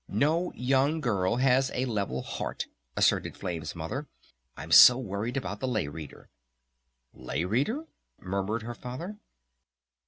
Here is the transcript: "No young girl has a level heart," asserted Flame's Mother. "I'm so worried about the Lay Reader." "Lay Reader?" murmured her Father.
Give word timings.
"No 0.09 0.51
young 0.53 0.99
girl 0.99 1.35
has 1.35 1.69
a 1.75 1.85
level 1.85 2.23
heart," 2.23 2.65
asserted 2.97 3.37
Flame's 3.37 3.75
Mother. 3.75 4.07
"I'm 4.57 4.71
so 4.71 4.97
worried 4.97 5.37
about 5.37 5.59
the 5.59 5.67
Lay 5.67 5.87
Reader." 5.89 6.27
"Lay 7.13 7.45
Reader?" 7.45 7.85
murmured 8.19 8.63
her 8.63 8.73
Father. 8.73 9.17